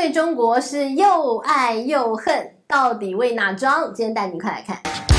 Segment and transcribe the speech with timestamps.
[0.00, 3.92] 对中国是又爱又恨，到底为哪桩？
[3.92, 5.09] 今天带你快来看。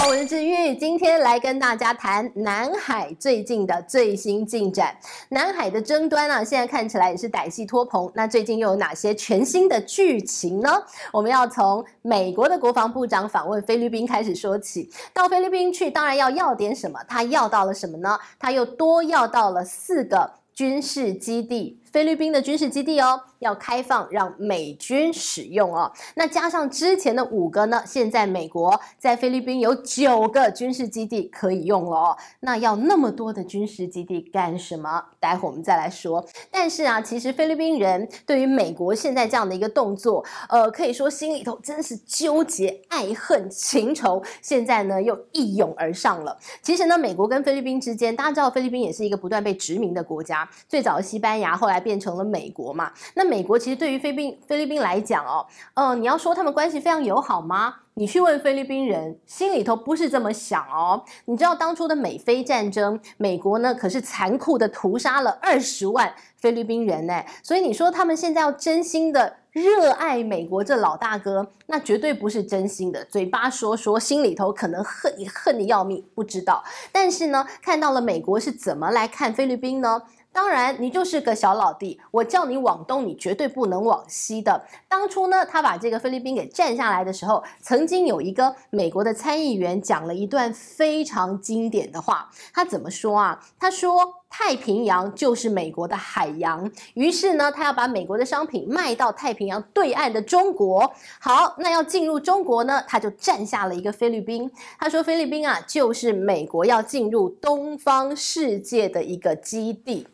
[0.00, 4.96] 好，我是志玉，今天来跟大家谈南海最近的最新进展。
[5.28, 8.10] 南海的争端啊，现在看起来也是歹戏托棚。
[8.14, 10.70] 那最近又有哪些全新的剧情呢？
[11.12, 14.90] 我们要从美国的国防部长访问菲律宾开始说起。
[15.12, 16.98] 到菲律宾去，当然要要点什么？
[17.06, 18.18] 他要到了什么呢？
[18.38, 23.20] 他又多要到了四个军事基地，菲律宾的军事基地哦。
[23.40, 32.16] 要开放让美军使用哦，那加上之前的五个呢，现在美国在菲律宾有九个军事基地可以用了哦。
[32.40, 35.02] 那要那么多的军事基地干什么？
[35.18, 36.22] 待会我们再来说。
[36.50, 46.36] 但是啊，其实菲律宾人对于美国现在这样的一个动作，呃，可以说心里头真是纠结、爱恨情仇，现在呢又一涌而上了。
[46.60, 52.92] 其实呢，美国跟菲律宾之间，大家知道菲律宾也是一个不断被殖民的国家，最早西班牙，后来变成了美国嘛。
[53.14, 57.74] 那美国其实对于菲律宾菲律宾来讲哦，呃，你要说他们关系非常友好吗？
[57.94, 61.02] 你去问菲律宾人，心里头不是这么想哦。
[61.26, 67.22] 你知道当初的美菲战争，美国呢可是残酷的屠杀了二十万菲律宾人呢。
[67.42, 76.64] 所以你说他们现在要真心的热爱美国这老大哥，那绝对不是真心的，嘴巴说说，心里头可能恨你恨得要命，不知道。
[76.90, 80.00] 但是呢，看到了美国是怎么来看菲律宾呢？
[80.32, 84.64] 当然，你就是个小老弟，我叫你往东，你绝对不能往西的。
[84.88, 92.30] 当初呢，他把这个菲律宾给占下来的时候，曾经有一个美国的参议员讲了一段非常经典的话。
[92.54, 93.44] 他怎么说啊？
[93.58, 100.92] 他说：“太平洋就是美国的海洋。”于是呢，他要把美国的商品卖到太平洋对岸的中国。
[101.18, 104.50] 好，那要进入中国呢，他就占下了一个菲律宾。
[104.78, 110.06] 他说：“菲律宾啊，就是美国要进入东方世界的一个基地。”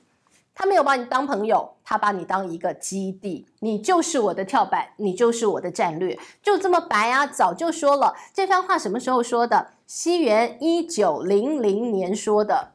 [0.58, 7.26] 他没有把你当朋友，他把你当一个基地，你就是我的跳板，你就是我的战略，就这么白啊！
[7.26, 9.68] 早就说了这番话，什么时候说的？
[9.86, 12.72] 西元一九零零年说的，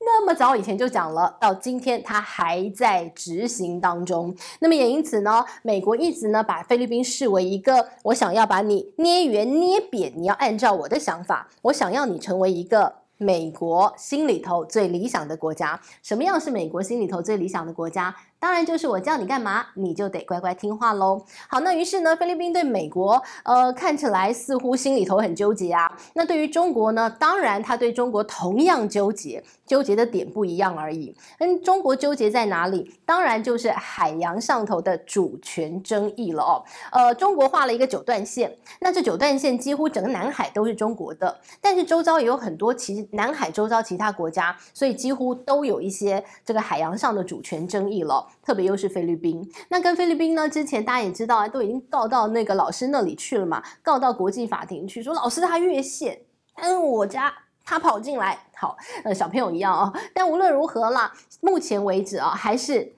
[0.00, 4.34] 那么早以前就讲了，到今天他还在执行当中。
[4.58, 13.03] 那么也因此呢，美国一直呢把菲律宾视为一个，我想要把你捏圆捏扁，你要按照我的想法，我想要你成为一个。
[13.16, 18.14] 美国心里头最理想的国家，什么样是美国心里头最理想的国家？
[18.44, 21.24] 当然就是我叫你干嘛，你就得乖乖听话喽。
[21.48, 25.90] 好，那于是呢，菲律宾对美国，呃，看起来似乎心里头很纠结啊。
[26.12, 31.16] 那对于中国呢，当然他对中国同样纠结，纠结的点不一样而已。
[31.38, 32.94] 跟中国纠结在哪里？
[33.06, 36.62] 当然就是海洋上头的主权争议了哦。
[36.92, 48.28] 呃，中国画了一个九段线，那这九段线几乎整个南海都是中国的，但是周遭也有很多其南海周遭其他国家，所以几乎都有一些这个海洋上的主权争议了。
[48.42, 50.48] 特别又是菲律宾，那跟菲律宾呢？
[50.48, 56.20] 之前大家也知道啊，都已经告到那个老师那里去了嘛，告到国际法庭去，说老师他越线，
[56.56, 57.32] 嗯，我家
[57.64, 59.92] 他跑进来，好，呃，小朋友一样啊。
[60.12, 62.92] 但无论如何啦，目前为止啊，还是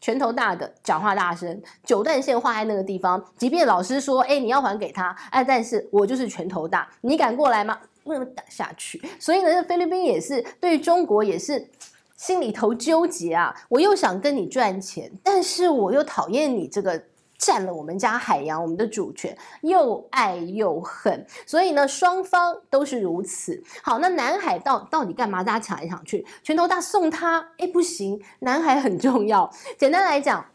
[0.00, 7.78] 拳头大的讲话大声，九段线画在那个地方，即便老师说，哎，你要还给他，哎，但是我就是拳头大，你敢过来吗？
[8.02, 9.00] 不能打下去。
[9.20, 11.68] 所以呢，菲律宾也是对中国也是。
[12.22, 17.02] 心里头纠结啊，我又想跟你赚钱，但是我又讨厌你这个
[17.36, 23.60] 占了我们家海洋，我们的主权，又爱又恨，所以呢，双方都是如此。
[23.82, 25.42] 好，那南海到到底干嘛？
[25.42, 29.50] 大家抢来抢去，拳头大送他，哎，不行，南海很重要。
[29.76, 30.46] 简单来讲。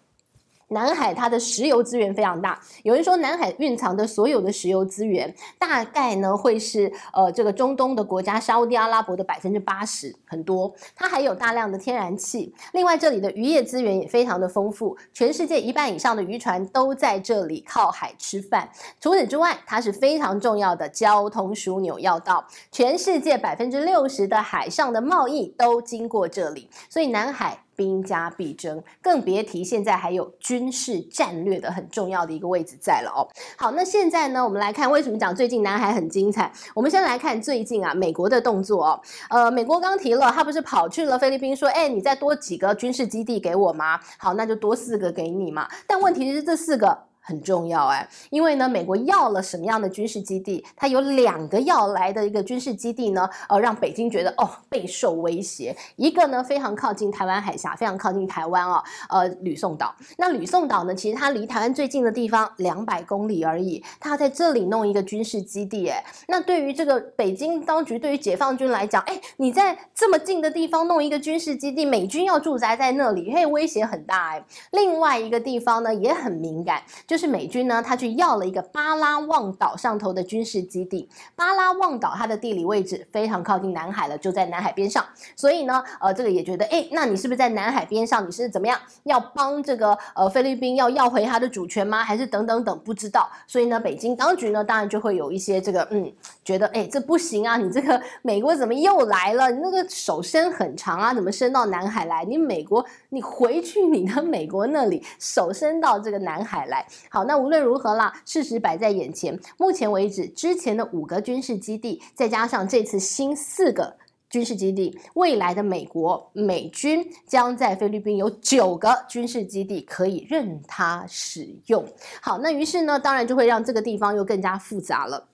[0.70, 10.74] 南海它的石油资源非常大，有人说南海蕴藏的所有的石油资源，大概呢会是呃这个中东的国家沙乌地阿拉伯的百分之八十，很多。
[10.96, 18.70] 它还有大量的天然气，另外这里的渔业资源也非常的丰富，全世界一半以上的渔船都在这里靠海吃饭。
[19.00, 27.64] 除此之外，它是非常重要的交通枢纽要道，全世界百分之六十的海上的贸易都经过这里，所以南海。
[27.78, 33.30] 兵家必争，更别提现在还有军事战略的很重要的一个位置在了哦。
[33.56, 36.52] 好，那现在呢，我们来看为什么讲最近南海很精彩。
[36.74, 39.02] 我们先来看最近啊，美国的动作哦。
[39.30, 44.00] 呃，美国刚提了，他不是跑去了菲律宾说，哎，你再多几个军事基地给我吗？
[44.18, 45.70] 好，那就多四个给你嘛。
[45.86, 47.06] 但问题是这四个。
[47.28, 50.66] 很重要哎，因为呢，美国要了什么样的军事基地？
[50.78, 55.76] 它有两个要来的一个军事基地呢，呃，让北京觉得哦备受威胁。
[55.98, 59.94] 一个呢，非常靠近台湾海峡，非常靠近台湾哦，呃，吕宋岛。
[60.18, 74.46] 那吕宋岛呢，其实它离台湾最近的地方两百公里而已，它在这里弄一个军事基地，哎，那对于这个北京当局，对于解放军来讲，哎，你在这么近的地方弄一个军事基地，美军要驻扎在那里，嘿，威胁很大哎。
[74.72, 77.17] 另外一个地方呢，也很敏感，就。
[77.18, 81.10] 是美军呢，他去要了一个巴拉望岛上头的军事基地。
[81.36, 85.04] 巴拉望岛它的地理位置非常靠近南海了，就在南海边上。
[85.36, 88.26] 所以呢，呃，这个也觉得，哎，那你是不是在南海边上？
[88.28, 92.04] 你是怎么样要帮这个呃菲律宾要要回他的主权吗？
[92.04, 92.80] 还是等等等？
[92.80, 93.30] 不知道。
[93.48, 96.12] 所以呢，北京当局呢，当然就会有一些这个，嗯，
[96.44, 97.58] 觉得，哎，这不行啊！
[97.58, 99.52] 你这个美国怎么又来了？
[99.52, 102.24] 你那个手伸很长啊，怎么伸到南海来？
[102.26, 106.86] 你美国，你回去你的美国那里，手伸到这个南海来。
[107.10, 109.40] 好，那无论如何啦，事实摆在眼前。
[109.58, 113.96] 目前为止，之前的五个军事基地，再加上这次新四个
[114.30, 121.86] 军事基地，未来的美国美军将在菲律宾有九个军事基地可以任他使用。
[122.22, 125.28] 好，那于是呢，当然就会让这个地方又更加复杂了。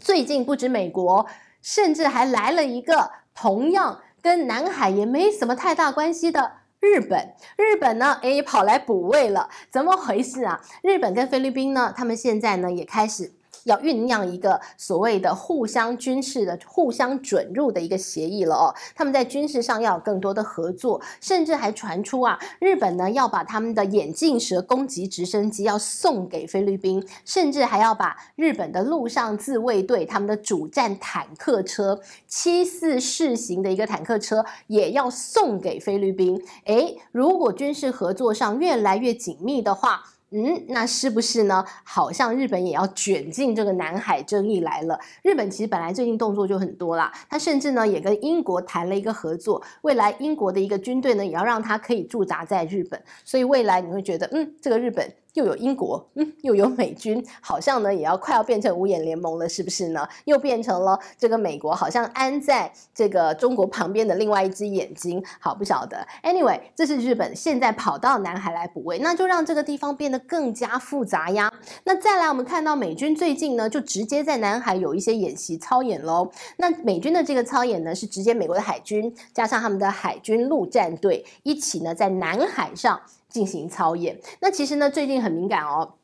[0.00, 1.26] 最近不止美国，
[1.62, 6.52] 甚至还来了一个同样跟南海也没什么太大关系的。
[6.86, 10.60] 日本，日本呢，哎，跑来补位了，怎么回事啊？
[10.82, 13.32] 日本跟菲律宾呢，他们现在呢也开始。
[13.66, 36.40] 要酝酿一个所谓的互相军事的互相准入的一个协议了哦，他们在军事上要有更多的合作，甚至还传出啊，日本呢要把他们的眼镜蛇攻击直升机要送给菲律宾，甚至还要把日本的陆上自卫队他们的主战坦克车七四式型的一个坦克车也要送给菲律宾。
[36.64, 40.04] 诶，如果军事合作上越来越紧密的话。
[40.30, 41.64] 嗯，那是不是呢？
[41.84, 44.98] 好像日本也要卷进这个南海争议来了。
[45.22, 55.12] 日本其实本来最近动作就很多啦，他甚至呢也跟英国谈了一个合作，未来英国的一个军队呢也要让他可以驻扎在日本，所以未来你会觉得，嗯，这个日本。
[55.36, 60.08] 又有英国，嗯，又有美军，好像呢也要快要变成五眼联盟了，是不是呢？
[60.24, 66.06] 又变成了这个美国好像安在这个中国旁边的另外一只眼睛，好不晓得。
[66.22, 71.52] Anyway，这是日本现在跑到南海来补位，那就让这个地方变得更加复杂呀。
[71.84, 76.30] 那再来，我们看到美军最近呢就直接在南海有一些演习操演喽。
[76.56, 82.98] 那美军的这个操演呢是直接美国的海军加上他们的海军陆战队一起呢在南海上。
[83.28, 85.94] 进行操演，那其实呢，最近很敏感哦。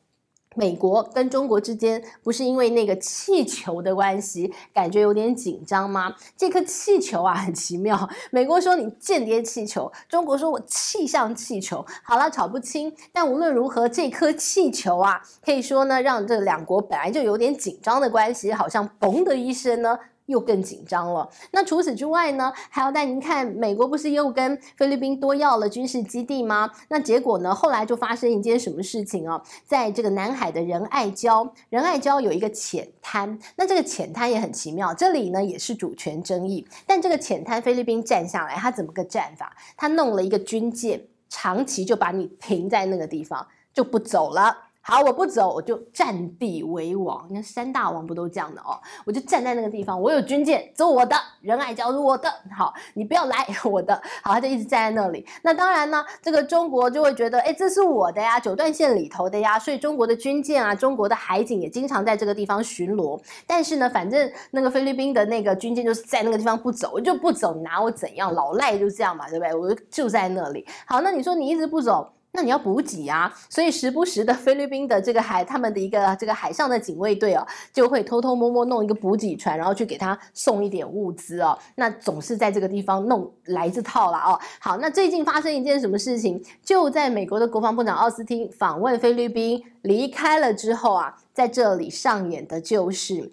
[0.55, 6.13] 美国跟中国之间不是因为那个气球的关系，感觉有点紧张吗？
[6.37, 8.07] 这颗气球啊，很奇妙。
[8.29, 12.93] 美国说你间谍气球，中国说我气象气球，好了，吵不清。
[13.11, 19.97] 但无论如何，这颗气球啊，可以说呢，让这两国本来就有点紧张的关系，好像嘣的一声呢。
[20.27, 21.29] 又更紧张了。
[21.51, 26.71] 那除此之外呢，还要带您看，美国不是又跟菲律宾多要了军事基地吗？
[26.89, 29.41] 那结果呢，后来就发生一件什么事情啊？
[29.65, 33.37] 在这个南海的仁爱礁，仁爱礁有一个浅滩。
[33.55, 36.65] 那这个浅滩也很奇妙，这里呢也是主权争议。
[36.85, 39.55] 但这个浅滩，菲律宾站下来，他怎么个占法？
[39.75, 44.69] 他弄了一个军舰，长期就把你停在那个地方，就不走了。
[44.85, 47.25] 好，我不走，我就占地为王。
[47.29, 48.77] 你看三大王不都这样的哦？
[49.05, 52.29] 我就站在那个地方，我有军舰，走我的，仁爱礁是我的。
[52.53, 53.95] 好，你不要来 我的。
[54.21, 55.25] 好，他就一直站在那里。
[55.41, 59.57] 那当然呢，这个中国就会觉得，哎，这是我的呀，九段线里头的呀。
[59.57, 63.17] 所以中国的军舰啊，中国的海警也经常在这个地方巡逻。
[63.47, 68.33] 但是呢，反正那个菲律宾的那个军舰就是在那个地方不走，我就不走，你拿我怎样？
[68.33, 69.55] 老赖就这样嘛，对不对？
[69.55, 70.67] 我就在那里。
[70.85, 72.11] 好，那你说你一直不走。
[72.35, 81.57] 那你要补给啊，所以时不时的 菲律宾的这个海，他们的一个这个海上的警卫队哦，就会偷偷摸摸弄一个补给船，然后去给他送一点物资哦。
[81.75, 84.39] 那总是在这个地方弄来这套了哦。
[84.59, 86.43] 好，那最近发生一件什么事情？
[86.63, 93.31] 就在美国的国防部长奥斯汀访问菲律宾离开了之后啊，在这里上演的就是。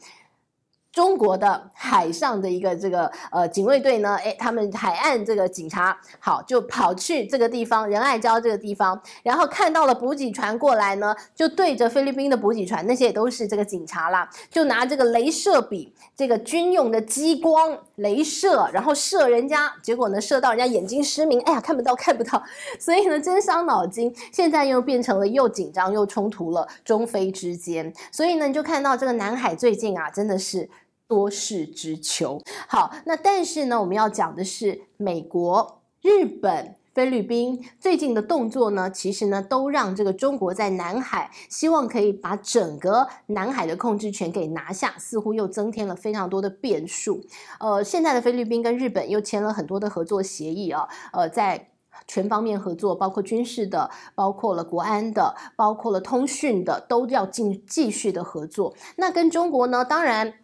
[0.93, 22.43] 中国的海上的一个这个呃警卫队呢，诶，他们海岸这个警察好就跑去这个地方仁爱礁这个地方，然后看到了补给船过来呢，就对着菲律宾的补给船，那些也都是这个警察啦，就拿这个镭射笔，这个军用的激光镭射，然后射人家，结果呢射到人家眼睛失明，哎呀看不到看不到，
[22.81, 30.69] 所以呢真伤脑筋，现在又变成了又紧张又冲突了中菲之间，所以呢你就看到这个南海最近啊真的是。
[31.11, 32.41] 多事之秋。
[32.69, 47.21] 好，那但是呢，我们要讲的是美国、日本、菲律宾最近的动作呢，其实呢都让这个中国在南海希望可以把整个南海的控制权给拿下，似乎又增添了非常多的变数。
[47.59, 51.71] 呃，现在的菲律宾跟日本又签了很多的合作协议啊，呃，在
[52.07, 58.75] 全方面合作，包括军事的，包括了国安的，包括了通讯的，都要进继续的合作。
[58.97, 60.35] 那跟中国呢，当然。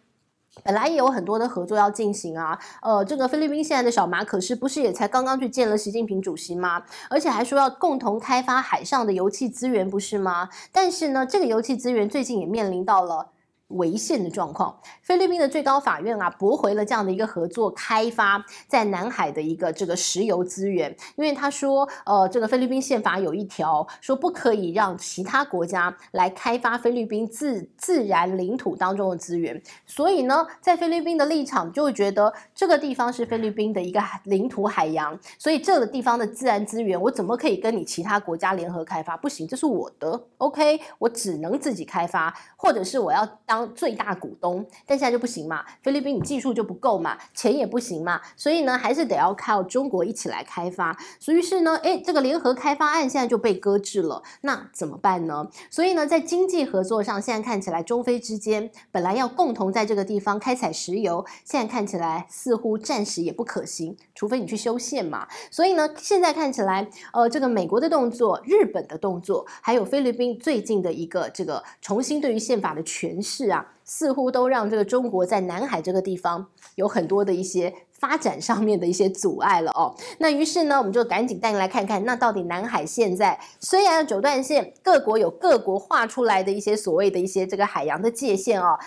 [0.63, 6.83] 本来也有很多的合作要进行啊，呃，这个菲律宾现在的小马可是不是也才刚刚去见了习近平主席吗？
[7.09, 10.49] 而且还说要共同开发海上的油气资源，不是吗？
[10.71, 13.31] 但是呢，这个油气资源最近也面临到了。
[13.69, 39.17] 违宪的状况，菲律宾的最高法院啊驳回了这样的一个合作开发在南海的一个这个石油资源，因为他说，呃，这个菲律宾宪法有一条说不可以让其他国家来开发菲律宾自自然领土当中的资源，所以呢，在菲律宾的立场就会觉得这个地方是菲律宾的一个领土海洋，所以这个地方的自然资源我怎么可以跟你其他国家联合开发？
[39.17, 43.56] 不行，这是我的，OK，我只能自己开发，或者是我要当。
[43.65, 45.65] 最大股东，但现在就不行嘛。
[45.81, 50.95] 菲律宾你技术就不够嘛，钱也不行嘛，所以呢，还是得要靠中国一起来开发。
[51.19, 55.47] 所以是呢，诶，这个联合开发案现在就被搁置了，那怎么办呢？
[55.71, 65.27] 所以呢，在经济合作上，现在看起来中非之间本来要共同在这个地方开采石油，现在看起来似乎暂时也不可行，除非你去修宪嘛。
[65.49, 73.46] 所以呢，现在看起来，呃，这个美国的动作、日本的动作，还有菲律宾最近的一个这个重新对于宪法的诠释。
[73.49, 79.95] 啊，似乎都让这个中国在南海这个地方有很多的一些发展上面的一些阻碍了哦。
[80.19, 88.77] 那于是呢，我们就赶紧带你来看看，那到底南海现在虽然有九段线，各国有各国画出来的一些所谓的一些这个海洋的界限哦，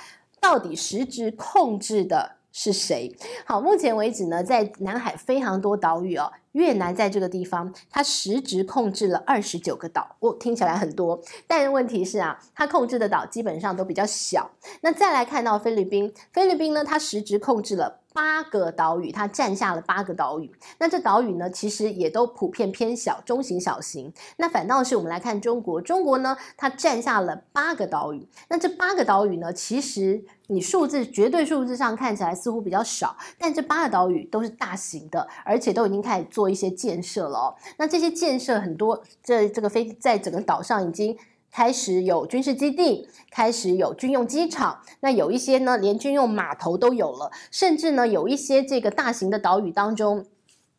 [0.40, 3.16] 到底实质控制的是谁？
[3.44, 6.30] 好，目前为止呢，在南海非常多岛屿哦。
[6.52, 14.50] 越南在这个地方，它实质控制了二十九个岛，哦，听起来很多，但问题是啊，它控制的岛基本上都比较小。
[14.80, 20.50] 那再来看到菲律宾，菲律宾呢，它实质控制了八个岛屿，它占下了八个岛屿。
[20.78, 24.12] 那这岛屿呢，其实也都普遍偏小，中型、小型。
[24.36, 28.28] 那反倒是我们来看中国，中国呢，它占下了八个岛屿。
[28.48, 36.39] 那这八个岛屿呢，其实你数字绝对数字上看起来似乎比较少，但这八个岛屿都是大型的，而且都已经开始做。
[36.40, 41.14] 做一些建设了哦，那这些建设很多，这这个飞在整个岛上已经
[41.52, 50.24] 开始有军事基地，开始有军用机场，那有一些呢，连军用码头都有了，甚至呢，有一些这个大型的岛屿当中，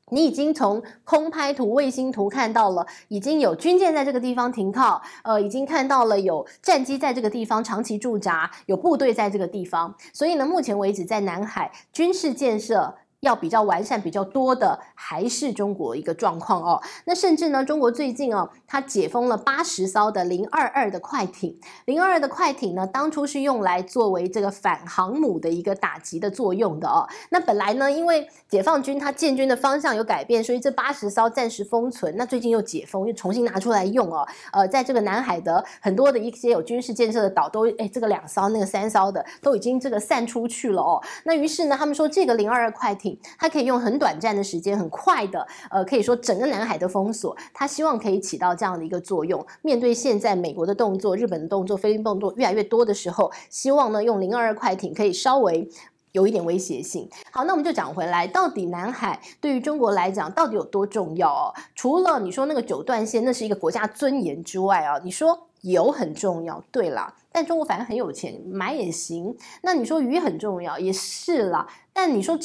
[0.10, 12.96] 你已经从空拍图、卫星图看到了，已经有军舰在这个地方停靠，呃，已经看到了有战机在这个地方长期驻扎，有部队在这个地方，所以呢，目前为止在南海军事建设。
[13.22, 16.82] 要比较完善、比较多的还是中国一个状况哦。
[17.06, 21.60] 那甚至呢，中国最近哦，它解封了八十艘的零二二的快艇。
[21.86, 27.08] 零二二的快艇呢，当初是用来作为这个反航母的一个打击的作用的哦。
[27.30, 32.16] 那本来呢，因为解放军它建军的方向有改变，所以这八十艘暂时封存。
[32.18, 34.28] 那最近又解封，又重新拿出来用哦。
[34.52, 41.00] 呃，在这个南海的很多的一些有军事建设的岛都，哎，这个两艘、那个三艘的都已经这个散出去了哦。
[41.24, 43.11] 那于是呢，他们说这个零二二快艇。
[43.38, 49.46] 它可以用很短暂的时间，很快的，呃，可以说整个南海的封锁，它希望可以起到这样的一个作用。
[49.62, 55.68] 面对现在美国的动作、日本的动作、菲律宾动作越来越多的时候，希望呢用零二二快艇可以稍微
[56.12, 57.10] 有一点威胁性。
[57.32, 61.54] 好，那我们就讲回来，到底南海对于中国来讲到底有多重要哦？
[61.76, 69.36] 除了你说那个九段线，那是一个国家尊严之外啊，你说油很重要，对啦，但中国反正很有钱，买也行。
[69.62, 72.38] 那你说鱼很重要，也是啦，但你说。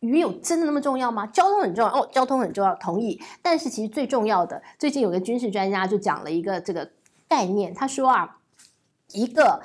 [0.00, 1.26] 鱼有真的那么重要吗？
[1.28, 3.20] 交通很重要哦，交通很重要，同意。
[3.40, 6.90] 但是其实最重要的，最近有个军事专家就讲了一个这个
[7.28, 8.38] 概念，他说啊，
[9.12, 9.62] 一个。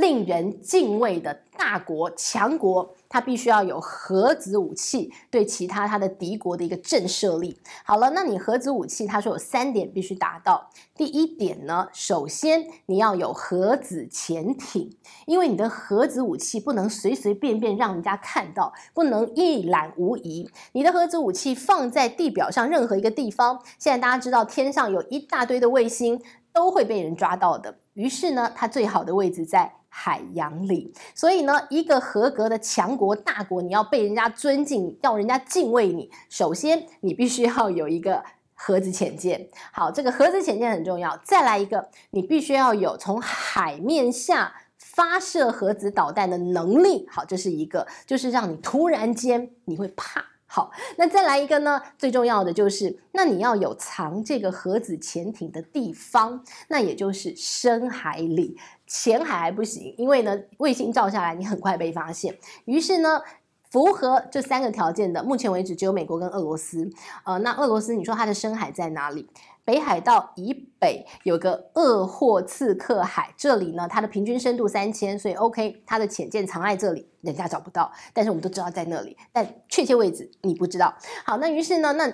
[0.00, 7.60] 令人敬畏的大国强国，它必须要有核子武器对其他它的敌国的一个震慑力。
[7.84, 10.70] 好了，那你核子武器，他说有三点必须达到。
[10.96, 14.90] 第一点呢，首先你要有核子潜艇，
[15.26, 20.50] 因为你的核子武器不能随随便便让人家看到，不能一览无遗。
[20.72, 26.22] 你的核子武器放在地表上任何一个地方，现在大家知道天上有一大堆的卫星，
[26.54, 27.76] 都会被人抓到的。
[28.00, 29.70] 于是呢，它最好的位置在。
[29.92, 38.22] 海洋里，所以呢，一个合格的强国大国，你要被人家尊敬，要人家敬畏你，首先你必须要有一个
[38.54, 39.48] 核子潜舰。
[39.72, 41.20] 好，这个核子潜舰很重要。
[41.24, 47.08] 再来一个，你必须要有从海面下发射核子导弹的能力。
[47.10, 50.24] 好，这是一个，就是让你突然间你会怕。
[50.52, 51.80] 好，那再来一个呢？
[51.96, 62.36] 最重要的就是，那你要有藏这个核子潜艇的地方，那也就是深海里，浅海还不行，因为呢，卫星照下来你很快被发现。
[62.64, 63.22] 于是呢，
[63.70, 66.90] 符合这三个条件的，目前为止只有美国跟俄罗斯。
[67.24, 69.28] 呃，那俄罗斯，你说它的深海在哪里？
[69.64, 80.94] 北海道以北有个鄂霍次克海，这里呢，它的平均深度三千，所以 OK，它的潜舰藏在这里，人家找不到，但是我们都知道在那里，但确切位置你不知道。
[81.24, 82.12] 好，那于是呢，那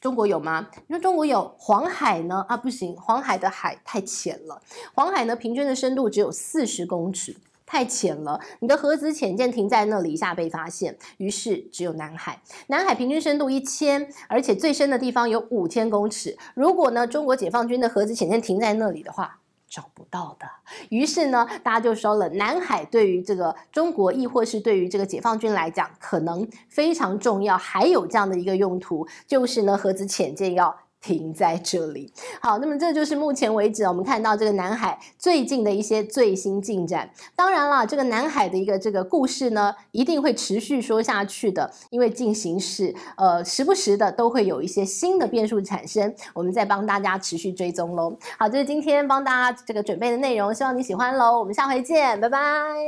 [0.00, 0.68] 中国有吗？
[0.86, 2.44] 你说中国有黄海呢？
[2.48, 4.60] 啊，不行，黄海的海太浅了，
[4.94, 7.36] 黄海呢，平均的深度只有四十公尺。
[7.66, 12.40] 太浅了，你的核子潜舰停在那里一下被发现，于是只有南海。
[12.68, 16.38] 南海平均深度一千，而且最深的地方有五千公尺。
[16.54, 20.46] 如果呢，中国解放军的核子潜舰停在那里的话，找不到的。
[20.90, 27.58] 于是呢，大家就说了，南海对于这个中国，亦或是对于这个解放军来讲，可能非常重要。
[27.58, 30.78] 还有这样的一个用途，就是呢，核子潜舰要。
[31.00, 32.12] 停在这里。
[32.40, 37.10] 好，那么这就是目前为止我们看到这个南海最近的一些最新进展。
[37.34, 48.16] 当然了，这个南海的一个这个故事呢，一定会持续说下去的，因为进行式呃时不时的都会有一些新的变数产生，我们再帮大家持续追踪喽。
[48.38, 51.38] 好，这是今天帮大家这个准备的内容，希望你喜欢喽。
[51.38, 52.76] 我们下回见，拜拜。